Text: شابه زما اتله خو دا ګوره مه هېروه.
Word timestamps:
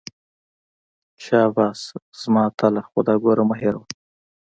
شابه 1.23 1.67
زما 2.21 2.41
اتله 2.49 2.81
خو 2.89 2.99
دا 3.07 3.13
ګوره 3.23 3.43
مه 3.49 3.55
هېروه. 3.61 3.85